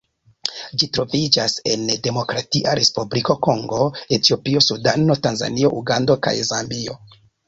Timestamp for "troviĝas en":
0.97-1.83